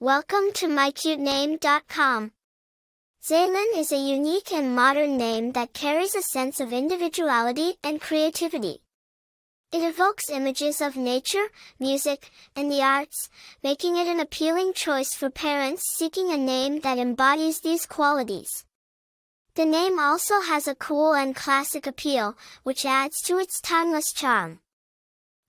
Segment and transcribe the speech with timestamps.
[0.00, 2.30] Welcome to mycutename.com.
[3.20, 8.84] Zaylyn is a unique and modern name that carries a sense of individuality and creativity.
[9.72, 11.48] It evokes images of nature,
[11.80, 13.28] music, and the arts,
[13.64, 18.64] making it an appealing choice for parents seeking a name that embodies these qualities.
[19.56, 24.60] The name also has a cool and classic appeal, which adds to its timeless charm.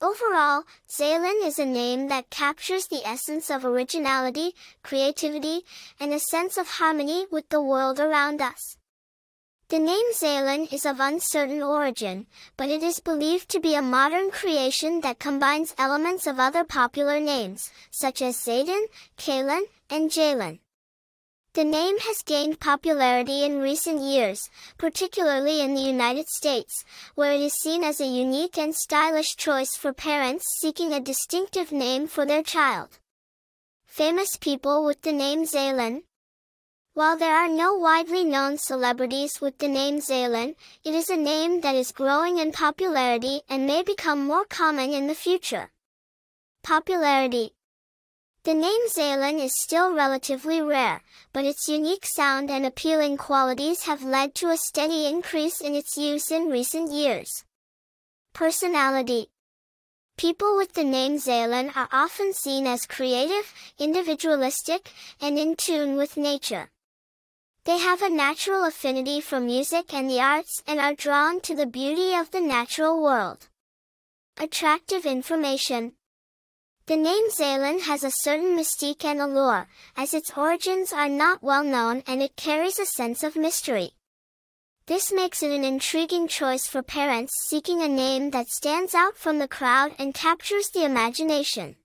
[0.00, 4.54] Overall, Zaylyn is a name that captures the essence of originality,
[4.84, 5.62] creativity,
[5.98, 8.76] and a sense of harmony with the world around us.
[9.70, 14.30] The name Zaylyn is of uncertain origin, but it is believed to be a modern
[14.30, 18.84] creation that combines elements of other popular names, such as Zayden,
[19.16, 20.60] Kaylin, and Jalen.
[21.58, 24.48] The name has gained popularity in recent years,
[24.78, 26.84] particularly in the United States,
[27.16, 31.72] where it is seen as a unique and stylish choice for parents seeking a distinctive
[31.72, 33.00] name for their child.
[33.88, 36.04] Famous people with the name Zaylyn.
[36.94, 41.62] While there are no widely known celebrities with the name Zaylyn, it is a name
[41.62, 45.72] that is growing in popularity and may become more common in the future.
[46.62, 47.50] Popularity
[48.44, 54.02] the name Zaylyn is still relatively rare, but its unique sound and appealing qualities have
[54.02, 57.44] led to a steady increase in its use in recent years.
[58.32, 59.28] Personality
[60.16, 66.16] People with the name Zaylyn are often seen as creative, individualistic, and in tune with
[66.16, 66.70] nature.
[67.64, 71.66] They have a natural affinity for music and the arts and are drawn to the
[71.66, 73.48] beauty of the natural world.
[74.38, 75.92] Attractive information
[76.88, 81.62] the name Zaylyn has a certain mystique and allure, as its origins are not well
[81.62, 83.90] known and it carries a sense of mystery.
[84.86, 89.38] This makes it an intriguing choice for parents seeking a name that stands out from
[89.38, 91.76] the crowd and captures the imagination.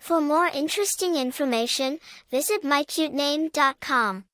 [0.00, 4.24] For more interesting information, visit mycutename.com.